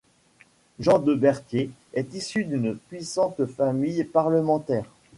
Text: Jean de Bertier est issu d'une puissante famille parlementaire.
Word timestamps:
Jean 0.79 0.97
de 0.97 1.13
Bertier 1.13 1.69
est 1.93 2.15
issu 2.15 2.43
d'une 2.43 2.75
puissante 2.75 3.45
famille 3.45 4.03
parlementaire. 4.03 4.89